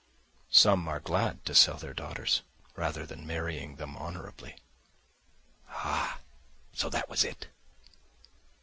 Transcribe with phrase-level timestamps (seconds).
[0.49, 2.41] "Some are glad to sell their daughters,
[2.75, 4.55] rather than marrying them honourably."
[5.69, 6.17] Ah,
[6.73, 7.49] so that was it!